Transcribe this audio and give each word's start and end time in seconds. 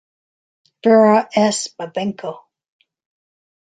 Vera 0.87 1.29
S. 1.43 1.61
Babenko. 1.77 2.37